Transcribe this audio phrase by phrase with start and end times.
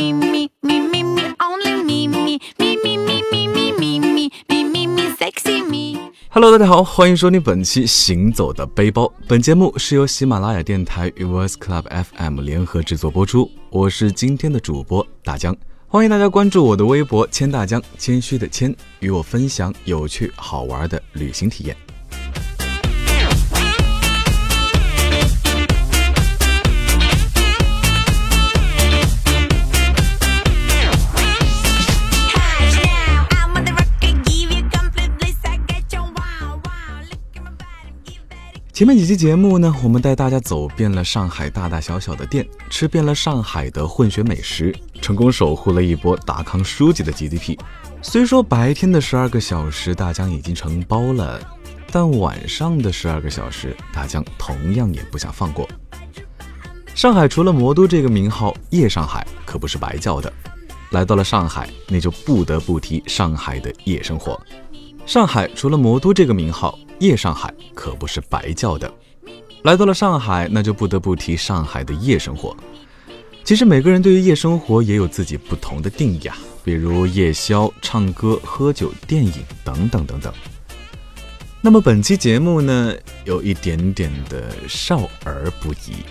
[0.00, 4.30] me, me, me, me, me, only me, me, me, me, me, me, me, me, me,
[4.48, 5.98] me, me, me, sexy me.
[6.30, 9.04] Hello，大家好，欢迎收听本期《行走的背包》。
[9.28, 11.84] 本节目是由喜马拉雅电台与 Voice Club
[12.14, 13.50] FM 联合制作播出。
[13.68, 15.54] 我是今天的主播大江，
[15.86, 21.76] 欢迎大家关注我的微博“谦大江”，谦虚的谦，与我分享有趣好玩的旅行体验。
[38.80, 47.58] 前面几期节目呢，我们带大家走遍了上海大大小小的店，吃遍了上海的混血美食，成功守护了一波达康书记的 GDP。
[48.00, 51.38] 虽说白天的十二个小时大江已经承包了，
[51.92, 55.68] 但晚上的十二个小时大江同样也不想放过。
[56.94, 60.32] 上海除了魔都这个名号，夜上海可不是白叫的。
[60.92, 64.40] 来到了上海，那就不得不提上海的夜生活。
[65.04, 68.90] 上海除了魔都这个名号，夜上海可不是白叫的。
[69.64, 72.56] 来到了上海，那就不得不提上海的夜生活。
[73.42, 79.32] 其实每个人对于夜生活也有自己不同的定义啊，比如夜宵、唱歌、喝酒、电影
[79.64, 80.32] 等等等等。
[81.62, 86.04] 那么本期节目呢，有一点点的少儿不宜，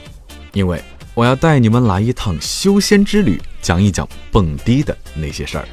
[0.54, 0.82] 因为
[1.14, 5.68] 我要带你们来一趟修仙之旅，讲一讲蹦迪的那些事儿。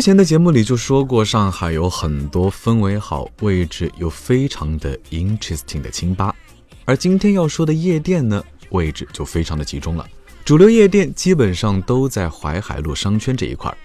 [0.00, 6.34] 之前的节目里就说过，上海有很多氛围好、位置又非常的 interesting 的清吧，
[6.86, 10.08] 而今天要说的夜店呢，位置就非常的集中了。
[10.42, 13.76] 主流夜店基本上都在淮海路商圈这一块儿。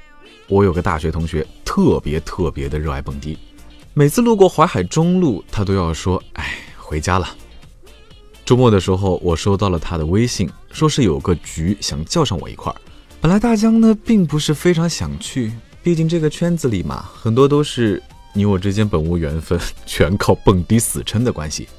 [0.47, 3.37] 我有个大学同学特别特别的热爱蹦迪，
[3.93, 7.27] 每次路过淮海中路，他都要说：“哎，回家了。”
[8.45, 12.79] 周末的时候，我收到了他的微信，说是有个局想叫上我一块儿。
[13.19, 15.51] 本来大江呢并不是非常想去，
[15.85, 18.01] 毕竟这个圈子里嘛，很多都是
[18.33, 21.69] 你我之间本无缘分， 全靠蹦迪死撑的关系。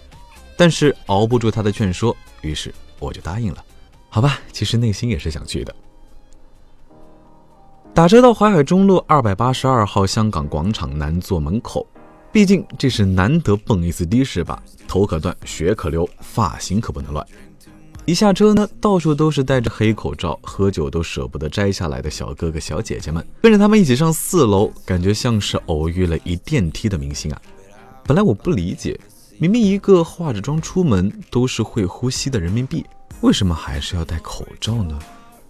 [0.57, 3.65] 但是熬不住他的劝说，于是我就答应了。
[4.09, 5.75] 好吧，其实内心也是想去的。
[7.93, 11.85] 打车到淮海中路二百八十二号香港广场南座门口，
[12.31, 14.63] 毕竟这是难得蹦一次迪是吧？
[14.87, 17.27] 头可断，血可流，发型可不能乱。
[18.07, 27.43] 一下车呢，到处都是戴着黑口罩、喝酒都舍不得摘下来的小哥哥小姐姐们，跟着他们一起上四楼，感觉像是偶遇了一电梯的明星啊！
[28.05, 28.99] 本来我不理解，
[29.39, 32.87] 明明一个化着妆出门都是会呼吸的人民币，
[33.23, 34.97] 为什么还是要戴口罩呢？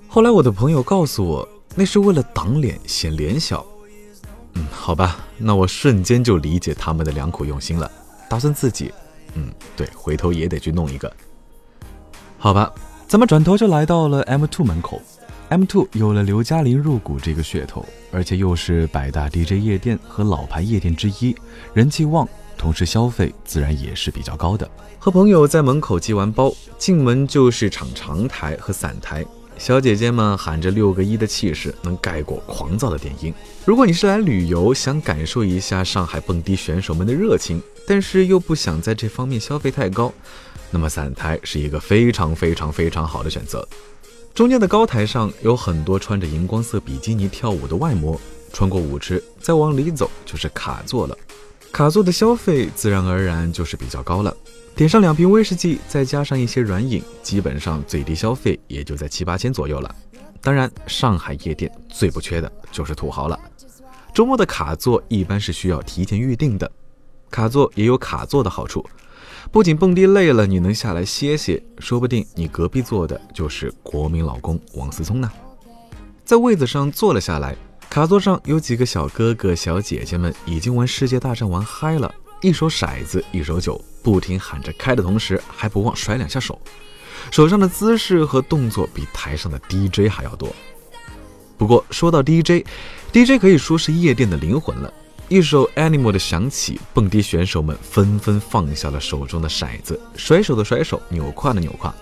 [0.09, 3.67] 后来我的朋友告诉我，那是为了挡脸显脸小。
[4.55, 7.91] 嗯，好吧，那我瞬间就理解他们的良苦用心了，
[8.31, 8.91] 打算自己，
[9.35, 11.13] 嗯，对，回头也得去弄一个。
[12.39, 12.73] 好吧，
[13.09, 15.01] 咱们转头就来到了 M2 门口。
[15.49, 21.35] M2 有了刘嘉玲入股这个噱头，而且又是百大 DJ 夜店和老牌夜店之一，
[21.73, 24.69] 人气旺，同时消费自然也是比较高的。
[24.99, 29.25] 和朋友在门口寄完包，进门就是场长台和散台，
[29.57, 33.33] 小姐姐们喊着六个一的气势，能盖过狂躁的电音。
[33.65, 40.13] 如果你是来旅游，想感受一下上海蹦迪选手们的热情，但是又不想在这方面消费太高，
[40.71, 43.67] 那么散台是一个非常非常非常好的选择。
[44.35, 48.21] 中间的高台上有很多穿着荧光色比基尼跳舞的外模，
[48.53, 51.17] 穿过舞池再往里走就是卡座了。
[51.73, 54.35] 卡座的消费自然而然就是比较高了，
[54.75, 59.95] 点上两瓶威士忌，再加上一些软饮，基本上最低消费也就在七八千左右了。
[60.43, 63.39] 当然，上海夜店最不缺的就是土豪了。
[64.15, 66.71] 周末的卡座一般是需要提前预定的，
[67.31, 68.85] 卡座也有卡座的好处，
[69.51, 75.31] 不仅蹦迪累了你能下来歇歇，说不定你隔壁坐的就是国民老公王思聪呢。
[76.25, 77.57] 在位子上坐了下来，
[77.89, 82.13] 卡座上有几个小哥哥小姐姐们已经玩世界大战玩嗨了，
[82.43, 86.61] 一手骰子一手酒，不停喊着开的同时还不忘甩两下手，
[87.31, 90.55] 手上的姿势和动作比台上的 DJ 还要多。
[91.57, 94.93] 不过说到 DJ，DJ 可以说是夜店的灵魂了。
[95.29, 101.93] 一首 Animal 的响起，蹦迪选手们纷纷放下了手中的骰子，甩手的甩手，扭胯的扭胯。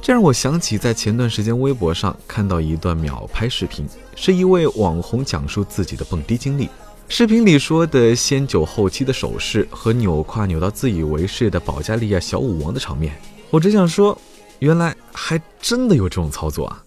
[0.00, 6.68] 这让我想起在前段时间微博上看到一段秒拍视频，是一位网红讲述自己的蹦迪经历。
[7.08, 13.12] 视频里说的先酒后妻的手势和扭胯扭到自以为是的保加利亚小舞王的场面，
[13.50, 14.16] 我只想说，
[14.60, 16.84] 原来还真的有这种操作啊！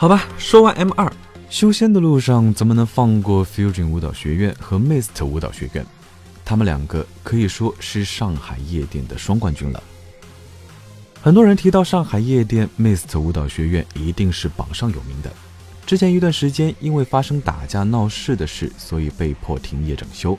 [0.00, 1.12] 好吧，说完 M 二，
[1.50, 5.84] 修仙的路上怎么能放过 Fusion 舞蹈学院和 Mist 舞蹈学院？
[6.44, 9.82] 他们两个可以说是上海夜店的双冠军了。
[11.20, 15.32] 很多人提到上海夜店 Mist 舞蹈学院，一定是榜上有名的。
[15.84, 20.38] 之前一段时间，因为发生打架闹事的事，所以被迫停业整修。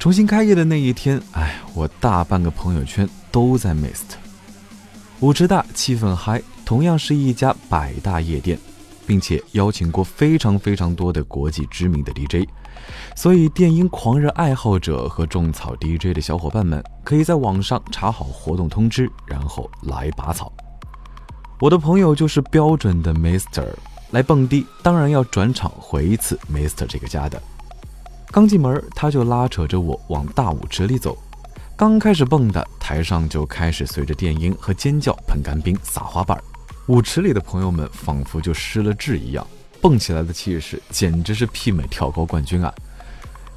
[0.00, 4.16] 重新开业的那一天，哎，我大半个朋友圈都在 Mist。
[5.20, 8.58] 舞池大，气氛嗨，同样是一家百大夜店，
[9.06, 12.48] 并且邀请过非常非常多的国际知名的 DJ。
[13.14, 20.52] 所以，电音狂热爱好者和种草 DJ 的小伙伴们，可以在网上查好活动通知，然后来拔草。
[21.60, 23.66] 我的朋友就是标准的 Mister，
[24.10, 27.40] 来蹦迪当然要转场回一次 Mister 这个家的。
[28.32, 31.16] 刚进门，他就拉扯着我往大舞池里走。
[31.76, 36.42] 刚开始蹦的，台上就开始随着电音和尖叫喷干冰、撒花瓣儿，
[36.86, 39.46] 舞池里的朋友们仿佛就失了智一样。
[39.80, 42.72] 蹦起来的气势简直是媲美跳高冠军啊！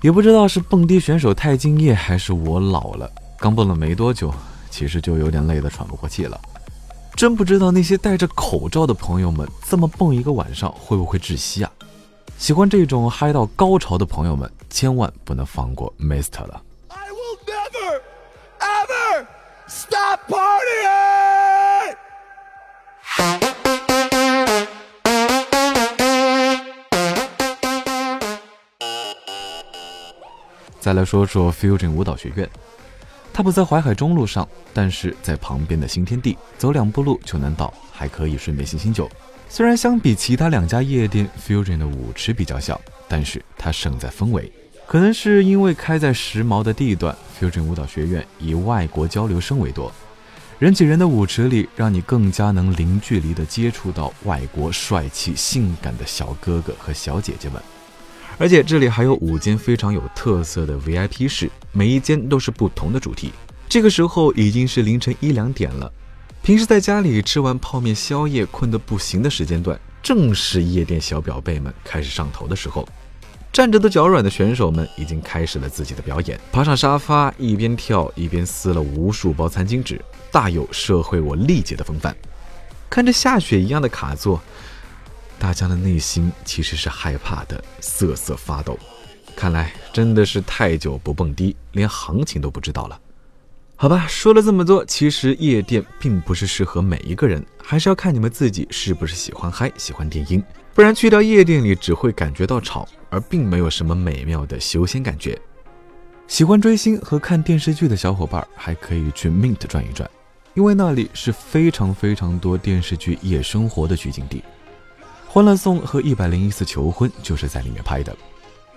[0.01, 3.07] 也不知道是蹦迪选手太敬业，还是我老了，
[3.37, 4.33] 刚蹦了没多久，
[4.71, 6.39] 其实就有点累得喘不过气了。
[7.15, 11.71] 真不知道那些戴着口罩的朋友们，这么蹦一个晚上会不会窒息啊？
[12.39, 16.61] 喜欢这种嗨到高潮的朋友们，千万不能放过 Mister 了。
[16.87, 18.01] I will never,
[18.59, 19.25] ever
[19.67, 21.04] stop partying!
[30.79, 32.47] 再来说说 Fusion 舞蹈学院，
[33.33, 39.09] 它不在淮海中路上，但是在旁边的新天地，走两步路就能到，还可以顺便醒醒酒。
[39.49, 44.51] 虽然相比其他两家夜店，Fusion 的舞池比较小，但是它胜在氛围。
[44.85, 49.91] 可能是因为开在时髦的地段，Fusion 舞蹈学院以外国交流生为多，
[50.57, 57.61] 人挤人的舞池里，让你更加能零距离地接触到外国帅气性感的小哥哥和小姐姐们。
[58.37, 63.33] 而且这里还有五间非常有特色的 VIP 室，每一间都是不同的主题。
[63.67, 65.91] 这个时候已经是凌晨一两点了，
[66.41, 72.87] 平时在家里吃完泡面宵夜困得不行的时间段，正是夜店小表妹们开始上头的时候。
[73.55, 82.13] 站着都脚软的选手们已经开始了自己的表演，爬上沙发，一边跳一边撕了无数包餐巾纸，大有社会我历届的风范。
[82.89, 84.41] 看着下雪一样的卡座。
[85.39, 88.77] 大家的内心其实是害怕的，瑟瑟发抖。
[89.37, 92.99] 看来真的是太久不蹦迪，连行情都不知道了。
[93.77, 100.41] 好吧，说了这么多，其实夜店并不是适合每一个人，还是要看你们自己是不是喜欢嗨、喜欢电音。
[100.73, 105.37] 不然去到夜店里只会感觉到吵，而并没有什么美妙的修仙感觉。
[106.25, 110.09] 喜欢追星和看电视剧的小伙伴还可以去 Mint 转一转，
[110.53, 114.37] 因为那里是非常非常多电视剧夜生活的取景地。
[115.27, 118.15] 《欢乐颂》和《一百零一次求婚》就是在里面拍的，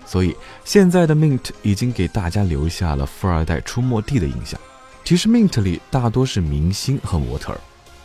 [0.05, 4.61] 所以现在的 Mint 已经给大家留下了富二代出没地的印象。
[5.09, 7.59] 其实 Mint 里大多是明星和模特儿，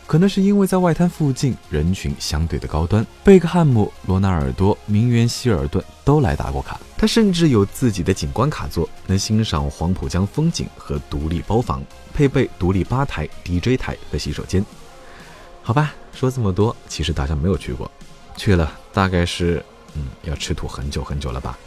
[0.07, 6.79] 可能是因为在外滩附近人群相对的高端，贝克汉姆、罗纳尔多、名媛希尔顿都来打过卡。
[6.95, 14.65] 他甚至有自己的景观卡座，能欣赏黄浦江风景和独立包房，配备独立吧台、DJ 台和洗手间。
[15.61, 17.91] 好吧，说这么多，其实大家没有去过。
[18.37, 19.61] 去了，大概是，
[19.95, 21.59] 嗯，要吃土很久很久了吧。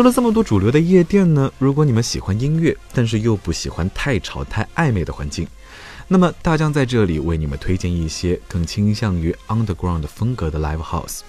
[0.00, 5.46] 说了这么多主流的夜店呢，如果你们喜欢音乐，但是又不喜欢太吵太暧昧的环境，
[6.08, 11.20] 那么大江在这里为你们推荐一些更倾向于 underground 风格的 live house。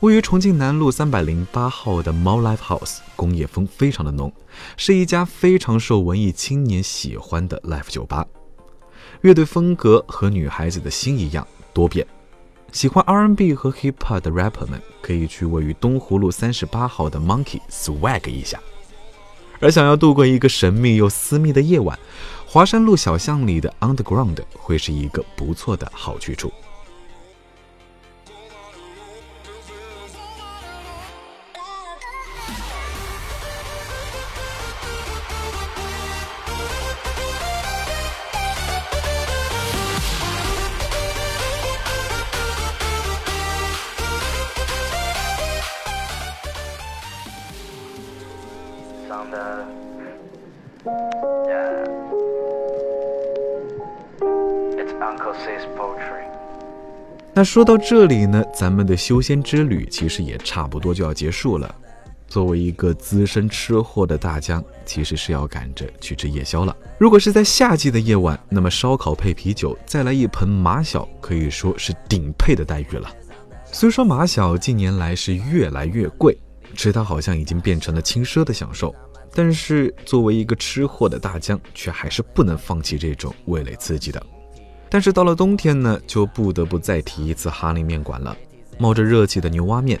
[0.00, 4.32] 位于重庆南路三百零八号的猫 live house，工业风非常的浓，
[4.76, 8.26] 是一家非常受文艺青年喜欢的 live 酒吧。
[9.20, 12.04] 乐队风格和女孩子的心一样多变。
[12.72, 18.60] 喜欢 R&B 和 Hip Hop 的 rapper 们可以去位于东湖路三十八号的 Monkey swag 一下，
[19.60, 21.98] 而想要度过一个神秘又私密的夜晚，
[22.46, 26.52] 华山路小巷里的 Underground 会是一个不错的好去处。
[57.36, 61.74] 那说到这里呢，咱们的修仙之旅其实也差不多就要结束了。
[62.26, 66.74] 作为一个资深吃货的大江，其实是要赶着去吃夜宵了。
[66.96, 73.06] 如果是在夏季的夜晚，那么烧烤配啤酒，再来一盆马小，可以说是顶配的待遇了。
[73.70, 76.38] 虽说马小近年来是越来越贵，
[76.74, 78.94] 吃它好像已经变成了轻奢的享受，
[79.34, 84.26] 但是作为一个吃货的大江，却还是不能放弃这种味蕾刺激的。
[84.88, 88.36] 但是到了冬天呢，就不得不再提一次哈林面馆了。
[88.78, 89.98] 冒着热气的牛蛙面，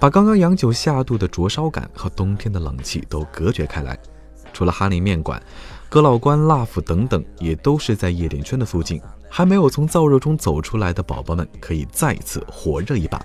[0.00, 3.98] 把刚刚洋酒下肚的灼烧感和冬天的冷气都隔绝开来。
[4.52, 5.42] 除了哈林面馆，
[5.88, 9.00] 哥老关、辣府等等也都是在夜店圈的附近。
[9.28, 13.20] 还没有从燥热中走出来的宝宝们，可以再一次火热一把。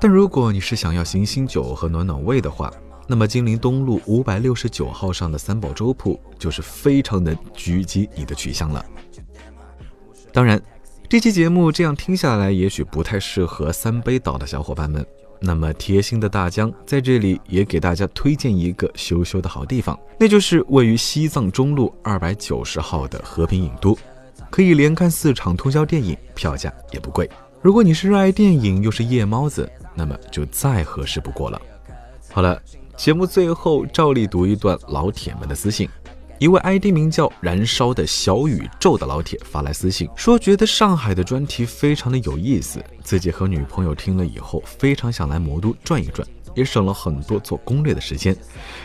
[0.00, 2.72] 但如果你是想要醒醒酒和暖暖胃的话，
[3.06, 8.82] 那么金陵东路五百六十九号上的三宝粥铺就是非常能狙击你的取向了。
[10.32, 10.60] 当然。
[11.08, 15.04] 这期节目这样听下来，也许不太适合三杯倒的小伙伴们。
[15.38, 23.94] 那么贴心的大江在这里也给大家推荐一个羞羞的好地方，那就是位于西藏中路二百九十号的和平影都，
[24.48, 27.28] 可以连看四场通宵电影，票价也不贵。
[27.60, 31.60] 如果你是热爱电影又是夜猫子，那么就再合适不过了。
[32.30, 32.58] 好了，
[32.96, 35.86] 节目最后照例读一段老铁们的私信。
[36.42, 48.36] 一位 ID 名叫“燃烧的小宇宙”的老铁发来私信，说觉得上海的专题非常的有意思，自己和女朋友听了以后非常想来魔都转一转，也省了很多做攻略的时间。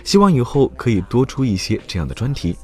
[0.04, 2.56] 希望以后可以多出一些这样的专题。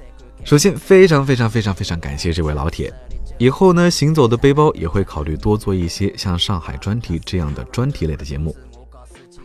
[0.43, 2.93] 首先，非常非常非常非常感谢这位老铁。
[3.39, 8.55] 以后呢，行走的背包也会考虑多做一些像上海专题这样的专题类的节目。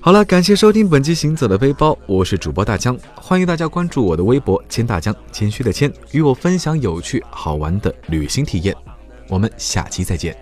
[0.09, 8.75] 好了，感谢收听本期《行走的背包》，我是主播大江，欢迎大家关注我的微博“千大江”，谦虚的谦，与我分享有趣好玩的旅行体验。
[9.29, 10.35] 我们下期再见。